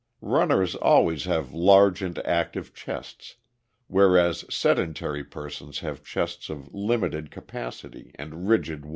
]"Runners 0.19 0.73
always 0.73 1.25
have 1.25 1.53
large 1.53 2.01
and 2.01 2.17
active 2.25 2.73
chests, 2.73 3.35
whereas 3.85 4.43
sedentary 4.51 5.23
persons 5.23 5.81
have 5.81 6.03
chests 6.03 6.49
of 6.49 6.73
limited 6.73 7.29
capacity 7.29 8.09
and 8.15 8.49
rigid 8.49 8.83
walls. 8.83 8.89